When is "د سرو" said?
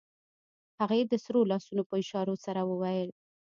1.07-1.41